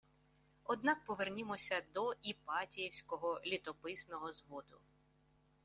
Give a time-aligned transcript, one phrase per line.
[0.65, 4.79] Однак повернімося до Іпатіївського літописного зводу